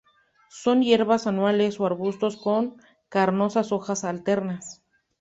Son 0.49 0.81
hierbas 0.81 1.27
anuales 1.27 1.79
o 1.79 1.85
arbustos 1.85 2.35
con 2.35 2.81
carnosas 3.07 3.71
hojas 3.71 4.03
alternas. 4.03 4.81